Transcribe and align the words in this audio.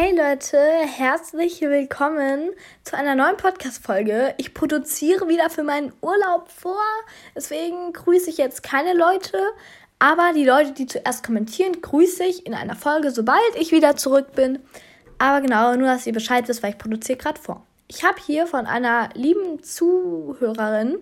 Hey 0.00 0.16
Leute, 0.16 0.58
herzlich 0.58 1.60
willkommen 1.60 2.50
zu 2.84 2.96
einer 2.96 3.16
neuen 3.16 3.36
Podcast-Folge. 3.36 4.32
Ich 4.36 4.54
produziere 4.54 5.26
wieder 5.26 5.50
für 5.50 5.64
meinen 5.64 5.92
Urlaub 6.02 6.48
vor, 6.52 6.78
deswegen 7.34 7.92
grüße 7.92 8.30
ich 8.30 8.38
jetzt 8.38 8.62
keine 8.62 8.94
Leute, 8.94 9.36
aber 9.98 10.30
die 10.36 10.44
Leute, 10.44 10.70
die 10.70 10.86
zuerst 10.86 11.26
kommentieren, 11.26 11.82
grüße 11.82 12.22
ich 12.22 12.46
in 12.46 12.54
einer 12.54 12.76
Folge, 12.76 13.10
sobald 13.10 13.40
ich 13.56 13.72
wieder 13.72 13.96
zurück 13.96 14.36
bin. 14.36 14.60
Aber 15.18 15.40
genau, 15.40 15.74
nur 15.74 15.88
dass 15.88 16.06
ihr 16.06 16.12
Bescheid 16.12 16.46
wisst, 16.46 16.62
weil 16.62 16.70
ich 16.70 16.78
produziere 16.78 17.18
gerade 17.18 17.40
vor. 17.40 17.66
Ich 17.88 18.04
habe 18.04 18.20
hier 18.24 18.46
von 18.46 18.66
einer 18.66 19.08
lieben 19.14 19.64
Zuhörerin 19.64 21.00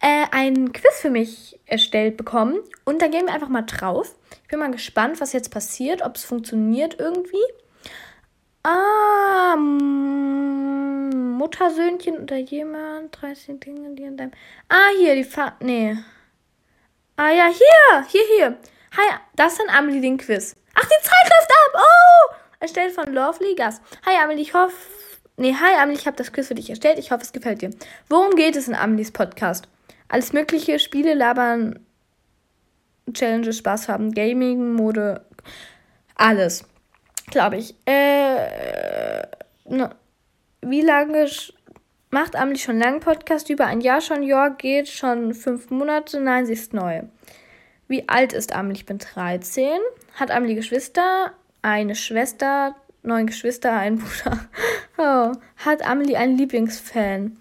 äh, 0.00 0.26
ein 0.30 0.72
Quiz 0.72 1.00
für 1.00 1.10
mich 1.10 1.58
erstellt 1.66 2.16
bekommen 2.16 2.60
und 2.84 3.02
da 3.02 3.08
gehen 3.08 3.26
wir 3.26 3.34
einfach 3.34 3.48
mal 3.48 3.62
drauf. 3.62 4.14
Ich 4.44 4.48
bin 4.50 4.60
mal 4.60 4.70
gespannt, 4.70 5.20
was 5.20 5.32
jetzt 5.32 5.50
passiert, 5.50 6.02
ob 6.02 6.14
es 6.14 6.24
funktioniert 6.24 7.00
irgendwie. 7.00 7.42
Ah, 8.68 9.54
Muttersöhnchen 11.38 12.18
oder 12.18 12.38
jemand, 12.38 13.16
30 13.22 13.60
Dinge, 13.60 13.94
die 13.94 14.02
in 14.02 14.16
deinem. 14.16 14.32
Ah, 14.68 14.88
hier, 14.98 15.14
die 15.14 15.22
Fa 15.22 15.54
Nee. 15.60 15.96
Ah 17.14 17.30
ja, 17.30 17.46
hier, 17.46 18.04
hier, 18.08 18.24
hier. 18.36 18.56
Hi, 18.96 19.18
das 19.36 19.52
ist 19.52 19.60
ein 19.60 19.70
Amelie, 19.70 20.00
den 20.00 20.16
Quiz. 20.16 20.56
Ach, 20.74 20.82
die 20.82 21.00
Zeit 21.00 21.30
läuft 21.30 21.48
ab. 21.48 21.74
Oh! 21.76 22.34
Erstellt 22.58 22.92
von 22.92 23.14
Lovely 23.14 23.54
Gas. 23.54 23.80
Hi, 24.04 24.16
Amelie, 24.20 24.42
ich 24.42 24.52
hoffe. 24.52 24.74
Nee, 25.36 25.54
hi, 25.54 25.80
Amelie, 25.80 26.00
ich 26.00 26.08
habe 26.08 26.16
das 26.16 26.32
Quiz 26.32 26.48
für 26.48 26.56
dich 26.56 26.68
erstellt. 26.68 26.98
Ich 26.98 27.12
hoffe, 27.12 27.22
es 27.22 27.32
gefällt 27.32 27.62
dir. 27.62 27.70
Worum 28.08 28.34
geht 28.34 28.56
es 28.56 28.66
in 28.66 28.74
Amelies 28.74 29.12
Podcast? 29.12 29.68
Alles 30.08 30.32
mögliche, 30.32 30.80
Spiele, 30.80 31.14
labern, 31.14 31.86
Challenges, 33.12 33.58
Spaß 33.58 33.88
haben, 33.88 34.10
Gaming, 34.12 34.72
Mode, 34.72 35.24
alles 36.16 36.64
glaube 37.30 37.56
ich. 37.56 37.74
Äh, 37.86 39.22
ne, 39.68 39.90
wie 40.62 40.80
lange 40.80 41.26
macht 42.10 42.36
Amelie 42.36 42.58
schon 42.58 42.78
lange 42.78 43.00
Podcast? 43.00 43.50
Über 43.50 43.66
ein 43.66 43.80
Jahr 43.80 44.00
schon. 44.00 44.22
Ja, 44.22 44.48
geht 44.48 44.88
schon 44.88 45.34
fünf 45.34 45.70
Monate. 45.70 46.20
Nein, 46.20 46.46
sie 46.46 46.54
ist 46.54 46.72
neu. 46.72 47.02
Wie 47.88 48.08
alt 48.08 48.32
ist 48.32 48.54
Amelie? 48.54 48.78
Ich 48.78 48.86
bin 48.86 48.98
13. 48.98 49.78
Hat 50.14 50.30
Amelie 50.30 50.54
Geschwister? 50.54 51.32
Eine 51.62 51.94
Schwester, 51.94 52.76
neun 53.02 53.26
Geschwister, 53.26 53.72
ein 53.72 53.98
Bruder. 53.98 54.48
Oh. 54.98 55.32
Hat 55.64 55.86
Amelie 55.86 56.16
einen 56.16 56.38
Lieblingsfan? 56.38 57.36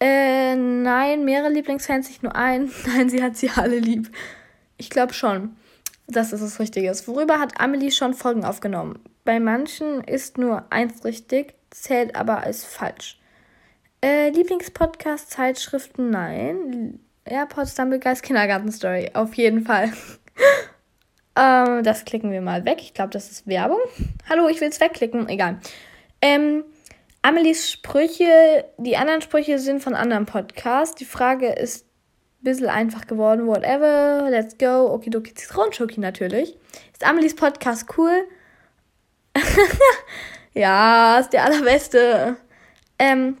Äh, 0.00 0.56
nein, 0.56 1.24
mehrere 1.24 1.50
Lieblingsfans, 1.50 2.08
nicht 2.08 2.22
nur 2.22 2.34
einen. 2.34 2.72
Nein, 2.86 3.08
sie 3.08 3.22
hat 3.22 3.36
sie 3.36 3.50
alle 3.50 3.78
lieb. 3.78 4.10
Ich 4.76 4.90
glaube 4.90 5.14
schon 5.14 5.54
dass 6.14 6.32
es 6.32 6.40
das 6.40 6.60
Richtige 6.60 6.90
ist. 6.90 7.08
Worüber 7.08 7.38
hat 7.38 7.60
Amelie 7.60 7.90
schon 7.90 8.14
Folgen 8.14 8.44
aufgenommen? 8.44 8.98
Bei 9.24 9.38
manchen 9.38 10.02
ist 10.02 10.38
nur 10.38 10.64
eins 10.70 11.04
richtig, 11.04 11.54
zählt 11.70 12.16
aber 12.16 12.42
als 12.42 12.64
falsch. 12.64 13.20
Äh, 14.04 14.30
Lieblingspodcast, 14.30 15.30
Zeitschriften, 15.30 16.10
nein. 16.10 16.98
AirPods, 17.24 17.76
Dumbleguys, 17.76 18.22
Kindergarten-Story, 18.22 19.10
auf 19.14 19.34
jeden 19.34 19.64
Fall. 19.64 19.92
ähm, 21.36 21.84
das 21.84 22.04
klicken 22.04 22.32
wir 22.32 22.40
mal 22.40 22.64
weg. 22.64 22.78
Ich 22.80 22.94
glaube, 22.94 23.10
das 23.10 23.30
ist 23.30 23.46
Werbung. 23.46 23.78
Hallo, 24.28 24.48
ich 24.48 24.60
will 24.60 24.68
es 24.68 24.80
wegklicken. 24.80 25.28
Egal. 25.28 25.60
Ähm, 26.20 26.64
Amelies 27.22 27.70
Sprüche, 27.70 28.64
die 28.78 28.96
anderen 28.96 29.22
Sprüche 29.22 29.60
sind 29.60 29.80
von 29.80 29.94
anderen 29.94 30.26
Podcasts. 30.26 30.96
Die 30.96 31.04
Frage 31.04 31.52
ist 31.52 31.86
bisschen 32.42 32.68
einfach 32.68 33.06
geworden. 33.06 33.46
Whatever, 33.46 34.28
let's 34.28 34.58
go. 34.58 34.92
Okidoki 34.92 35.34
Zitronenschoki 35.34 36.00
natürlich. 36.00 36.56
Ist 36.92 37.06
Amelies 37.06 37.36
Podcast 37.36 37.86
cool? 37.96 38.24
ja, 40.54 41.18
ist 41.18 41.32
der 41.32 41.44
allerbeste. 41.44 42.36
Ähm, 42.98 43.38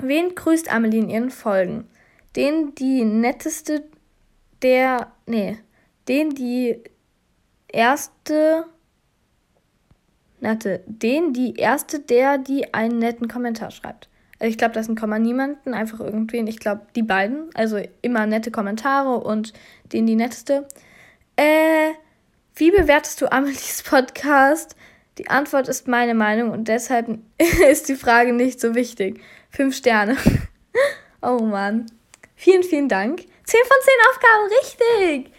wen 0.00 0.34
grüßt 0.34 0.72
Amelie 0.72 1.00
in 1.00 1.10
ihren 1.10 1.30
Folgen? 1.30 1.88
Den 2.36 2.74
die 2.74 3.04
netteste 3.04 3.84
der. 4.62 5.12
Nee. 5.26 5.58
Den 6.08 6.30
die 6.30 6.82
erste. 7.68 8.66
Nette. 10.40 10.82
Den 10.86 11.32
die 11.32 11.54
erste, 11.54 12.00
der 12.00 12.38
die 12.38 12.74
einen 12.74 12.98
netten 12.98 13.28
Kommentar 13.28 13.70
schreibt. 13.70 14.08
Also 14.38 14.50
ich 14.50 14.58
glaube, 14.58 14.74
das 14.74 14.88
ein 14.88 14.96
Komma 14.96 15.20
niemanden, 15.20 15.72
einfach 15.72 16.00
irgendwen. 16.00 16.48
Ich 16.48 16.58
glaube, 16.58 16.82
die 16.96 17.04
beiden. 17.04 17.50
Also 17.54 17.80
immer 18.00 18.26
nette 18.26 18.50
Kommentare 18.50 19.20
und 19.20 19.52
den 19.92 20.06
die 20.06 20.16
netteste. 20.16 20.66
Äh, 21.36 21.92
wie 22.54 22.70
bewertest 22.70 23.20
du 23.20 23.32
Amelies 23.32 23.82
Podcast? 23.82 24.76
Die 25.18 25.28
Antwort 25.28 25.68
ist 25.68 25.88
meine 25.88 26.14
Meinung 26.14 26.50
und 26.50 26.68
deshalb 26.68 27.18
ist 27.70 27.88
die 27.88 27.96
Frage 27.96 28.32
nicht 28.32 28.60
so 28.60 28.74
wichtig. 28.74 29.20
Fünf 29.50 29.76
Sterne. 29.76 30.16
oh 31.22 31.38
Mann. 31.38 31.86
Vielen, 32.36 32.62
vielen 32.62 32.88
Dank. 32.88 33.20
Zehn 33.44 33.60
von 33.66 33.76
zehn 33.82 33.94
Aufgaben, 34.10 34.48
richtig. 34.60 35.32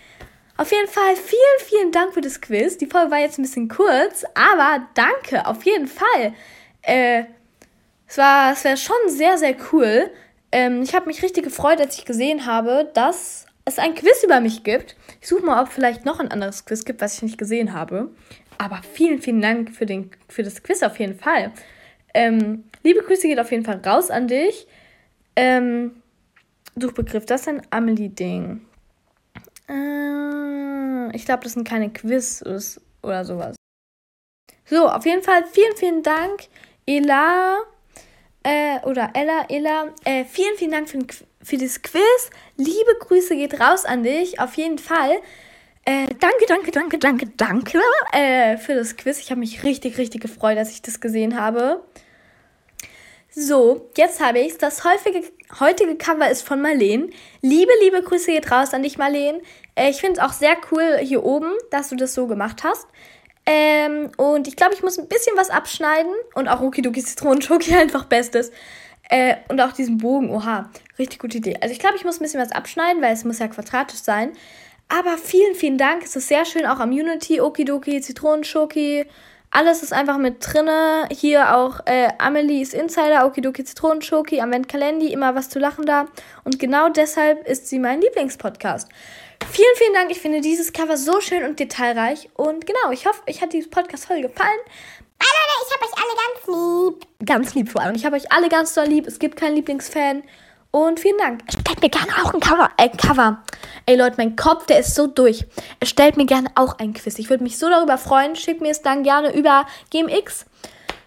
Auf 0.58 0.72
jeden 0.72 0.88
Fall 0.88 1.16
vielen, 1.16 1.60
vielen 1.68 1.92
Dank 1.92 2.14
für 2.14 2.22
das 2.22 2.42
Quiz. 2.42 2.78
Die 2.78 2.88
Folge 2.88 3.12
war 3.12 3.20
jetzt 3.20 3.38
ein 3.38 3.44
bisschen 3.44 3.68
kurz, 3.68 4.24
aber 4.36 4.88
danke, 4.94 5.46
auf 5.46 5.64
jeden 5.64 5.88
Fall. 5.88 6.34
Äh, 6.82 7.24
es 8.08 8.18
war, 8.18 8.54
es 8.54 8.64
wäre 8.64 8.78
schon 8.78 8.96
sehr, 9.08 9.38
sehr 9.38 9.56
cool. 9.72 10.12
Ähm, 10.52 10.84
ich 10.84 10.94
habe 10.94 11.08
mich 11.08 11.24
richtig 11.24 11.44
gefreut, 11.44 11.80
als 11.80 11.98
ich 11.98 12.06
gesehen 12.06 12.46
habe, 12.46 12.90
dass 12.94 13.48
es 13.66 13.80
ein 13.80 13.96
Quiz 13.96 14.24
über 14.24 14.40
mich 14.40 14.64
gibt. 14.64 14.96
Ich 15.22 15.28
suche 15.28 15.46
mal, 15.46 15.62
ob 15.62 15.70
vielleicht 15.70 16.06
noch 16.06 16.20
ein 16.20 16.32
anderes 16.32 16.66
Quiz 16.66 16.86
gibt, 16.86 17.02
was 17.02 17.16
ich 17.16 17.24
nicht 17.24 17.38
gesehen 17.38 17.74
habe. 17.74 18.10
Aber 18.58 18.82
vielen, 18.84 19.22
vielen 19.22 19.42
Dank 19.42 19.72
für, 19.76 19.86
den, 19.86 20.12
für 20.28 20.44
das 20.44 20.64
Quiz 20.64 20.84
auf 20.84 21.00
jeden 21.00 21.18
Fall. 21.18 21.52
Ähm, 22.14 22.66
liebe 22.84 23.02
Grüße 23.02 23.28
geht 23.28 23.40
auf 23.40 23.52
jeden 23.52 23.66
Fall 23.66 23.82
raus 23.86 24.12
an 24.12 24.28
dich. 24.28 24.68
Ähm, 25.36 26.02
Suchbegriff, 26.76 27.26
das 27.26 27.42
ist 27.42 27.48
ein 27.48 27.62
Amelie-Ding. 27.70 28.62
Äh, 29.70 31.16
ich 31.16 31.26
glaube, 31.26 31.44
das 31.44 31.54
sind 31.54 31.68
keine 31.68 31.92
Quiz 31.92 32.44
oder 33.02 33.26
sowas. 33.26 33.56
So, 34.66 34.88
auf 34.88 35.06
jeden 35.06 35.24
Fall 35.24 35.46
vielen, 35.46 35.76
vielen 35.76 36.04
Dank, 36.04 36.48
Ela 36.86 37.60
äh, 38.44 38.80
oder 38.86 39.12
Ella, 39.14 39.46
Ella. 39.50 39.94
Äh, 40.04 40.26
vielen, 40.26 40.56
vielen 40.58 40.72
Dank 40.72 40.90
für, 40.90 41.00
für 41.44 41.58
das 41.58 41.82
Quiz. 41.82 42.30
Liebe 42.58 42.96
Grüße 43.00 43.36
geht 43.36 43.60
raus 43.60 43.86
an 43.86 44.04
dich, 44.04 44.40
auf 44.40 44.56
jeden 44.56 44.78
Fall. 44.78 45.12
Äh, 45.86 46.08
danke, 46.20 46.46
danke, 46.48 46.72
danke, 46.72 46.98
danke, 46.98 47.28
danke 47.36 47.80
äh, 48.14 48.58
für 48.58 48.74
das 48.74 48.96
Quiz. 48.96 49.20
Ich 49.20 49.32
habe 49.32 49.40
mich 49.40 49.64
richtig, 49.64 49.98
richtig 49.98 50.22
gefreut, 50.22 50.58
dass 50.58 50.72
ich 50.72 50.82
das 50.82 51.02
gesehen 51.02 51.40
habe. 51.40 51.84
So, 53.30 53.90
jetzt 53.98 54.22
habe 54.22 54.40
ich. 54.40 54.58
Das 54.60 54.86
häufige, 54.86 55.24
heutige 55.60 55.96
Cover 55.96 56.30
ist 56.30 56.44
von 56.44 56.62
Marleen. 56.62 57.12
Liebe, 57.42 57.72
liebe 57.82 58.02
Grüße 58.02 58.32
geht 58.32 58.52
raus 58.52 58.74
an 58.74 58.84
dich, 58.84 58.98
Marleen. 58.98 59.42
Äh, 59.76 59.90
ich 59.90 59.98
finde 59.98 60.20
es 60.20 60.26
auch 60.26 60.34
sehr 60.34 60.56
cool 60.72 61.00
hier 61.02 61.24
oben, 61.26 61.52
dass 61.72 61.90
du 61.90 61.96
das 61.96 62.14
so 62.14 62.28
gemacht 62.28 62.64
hast. 62.64 62.88
Ähm, 63.46 64.12
und 64.16 64.48
ich 64.48 64.56
glaube, 64.56 64.76
ich 64.76 64.84
muss 64.84 64.98
ein 64.98 65.08
bisschen 65.08 65.36
was 65.36 65.50
abschneiden. 65.50 66.14
Und 66.36 66.48
auch 66.48 66.62
Okidoki 66.62 67.04
Zitronenschoki 67.04 67.76
einfach 67.76 68.06
bestes. 68.06 68.52
Äh, 69.10 69.36
und 69.50 69.60
auch 69.62 69.74
diesen 69.74 69.98
Bogen, 69.98 70.30
oha, 70.30 70.70
richtig 70.98 71.20
gute 71.20 71.38
Idee. 71.38 71.58
Also 71.62 71.74
ich 71.74 71.80
glaube, 71.80 71.96
ich 71.98 72.06
muss 72.06 72.20
ein 72.20 72.24
bisschen 72.24 72.42
was 72.42 72.52
abschneiden, 72.52 73.02
weil 73.02 73.14
es 73.14 73.26
muss 73.26 73.40
ja 73.40 73.48
quadratisch 73.48 74.00
sein. 74.00 74.32
Aber 74.90 75.18
vielen, 75.18 75.56
vielen 75.56 75.78
Dank. 75.78 76.04
Es 76.04 76.16
ist 76.16 76.28
sehr 76.28 76.46
schön, 76.46 76.66
auch 76.66 76.80
am 76.80 76.92
Unity, 76.92 77.42
Okidoki, 77.42 78.02
Zitronenschoki. 78.02 79.06
Alles 79.50 79.84
ist 79.84 79.94
einfach 79.94 80.18
mit 80.18 80.38
drinne. 80.40 81.08
Hier 81.12 81.56
auch 81.56 81.82
äh, 81.86 82.10
Amelie's 82.18 82.74
Insider, 82.74 83.26
Okidoki 83.26 83.64
Zitronenschoki, 83.64 84.42
am 84.42 84.52
Wendkalendi, 84.52 85.14
immer 85.14 85.36
was 85.36 85.50
zu 85.50 85.60
lachen 85.60 85.86
da. 85.86 86.08
Und 86.44 86.58
genau 86.58 86.90
deshalb 86.90 87.48
ist 87.48 87.68
sie 87.68 87.80
mein 87.80 88.02
Lieblingspodcast. 88.02 88.90
Vielen, 89.52 89.76
vielen 89.76 89.94
Dank. 89.94 90.12
Ich 90.12 90.20
finde 90.20 90.42
dieses 90.42 90.74
Cover 90.74 90.98
so 90.98 91.22
schön 91.22 91.44
und 91.44 91.60
detailreich. 91.60 92.30
Und 92.36 92.66
genau, 92.66 92.92
ich 92.92 93.06
hoffe, 93.06 93.22
euch 93.30 93.42
hat 93.42 93.54
dieses 93.54 93.70
Podcast 93.70 94.06
voll 94.06 94.22
gefallen. 94.22 94.50
Ich 95.24 95.74
habe 95.74 95.86
euch 95.86 95.98
alle 95.98 96.16
ganz 96.16 96.48
lieb. 96.48 97.26
Ganz 97.26 97.56
lieb 97.56 97.70
vor 97.70 97.82
allem. 97.82 97.96
Ich 97.96 98.06
habe 98.06 98.16
euch 98.16 98.32
alle 98.32 98.50
ganz 98.50 98.74
doll 98.74 98.86
lieb. 98.86 99.08
Es 99.08 99.20
gibt 99.20 99.38
keinen 99.38 99.56
Lieblingsfan. 99.56 100.24
Und 100.72 101.00
vielen 101.00 101.18
Dank. 101.20 101.42
Stellt 101.50 101.82
mir 101.82 101.90
gerne 101.90 102.12
auch 102.24 102.34
ein 102.34 102.40
Cover. 102.40 102.70
Äh, 102.78 102.90
Cover. 102.90 103.44
Ey 103.86 103.96
Leute, 103.96 104.16
mein 104.18 104.36
Kopf, 104.36 104.66
der 104.66 104.80
ist 104.80 104.96
so 104.96 105.06
durch. 105.08 105.46
Stellt 105.84 106.18
mir 106.18 106.26
gerne 106.26 106.50
auch 106.56 106.80
ein 106.80 106.94
Quiz. 106.94 107.20
Ich 107.20 107.30
würde 107.30 107.44
mich 107.44 107.60
so 107.60 107.70
darüber 107.70 107.98
freuen. 107.98 108.36
Schickt 108.36 108.62
mir 108.62 108.72
es 108.72 108.82
dann 108.82 109.04
gerne 109.04 109.34
über 109.36 109.68
GMX. 109.92 110.46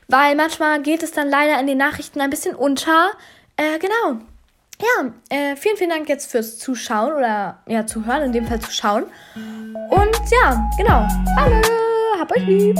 Weil 0.08 0.36
manchmal 0.36 0.82
geht 0.82 1.02
es 1.02 1.10
dann 1.10 1.28
leider 1.28 1.58
in 1.58 1.66
den 1.66 1.78
Nachrichten 1.78 2.20
ein 2.20 2.30
bisschen 2.30 2.54
unter. 2.54 3.10
Äh, 3.56 3.78
genau. 3.78 4.20
Ja, 4.78 5.10
äh, 5.30 5.56
vielen, 5.56 5.76
vielen 5.76 5.90
Dank 5.90 6.08
jetzt 6.08 6.30
fürs 6.30 6.58
Zuschauen 6.58 7.14
oder 7.14 7.58
ja, 7.66 7.86
zuhören, 7.86 8.22
in 8.24 8.32
dem 8.32 8.46
Fall 8.46 8.60
zuschauen. 8.60 9.06
Und 9.90 10.20
ja, 10.30 10.70
genau. 10.76 11.08
Hallo, 11.38 11.60
hab 12.20 12.30
euch 12.30 12.46
lieb. 12.46 12.78